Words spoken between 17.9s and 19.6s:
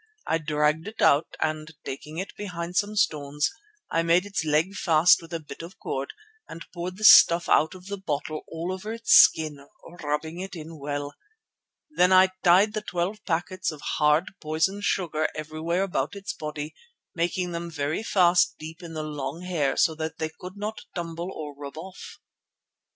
fast deep in the long